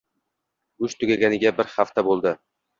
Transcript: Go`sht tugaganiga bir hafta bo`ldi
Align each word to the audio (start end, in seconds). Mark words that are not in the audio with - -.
Go`sht 0.85 0.97
tugaganiga 1.05 1.55
bir 1.61 1.73
hafta 1.77 2.09
bo`ldi 2.11 2.37